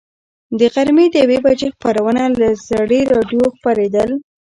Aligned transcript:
د 0.59 0.61
غرمې 0.73 1.05
د 1.11 1.15
یوې 1.23 1.39
بجې 1.45 1.67
خبرونه 1.75 2.23
له 2.39 2.49
زړې 2.67 2.99
راډیو 3.11 3.43
خپرېدل. 3.55 4.09